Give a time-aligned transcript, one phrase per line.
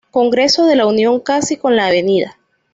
[0.09, 1.93] Congreso de la Unión casi con la Av.